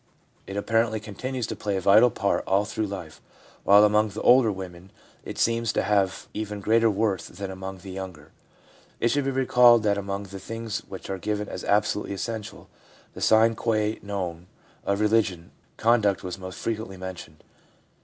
[0.47, 3.21] It apparently continues to play a vital part all through life,
[3.63, 4.89] while among the older women
[5.23, 8.31] it seems to have even greater worth than among the younger.
[8.99, 12.67] It should be recalled that among the things which are given as abso lutely essential,
[13.13, 14.47] the sine qua non
[14.87, 17.43] of religion, conduct was most frequently mentioned.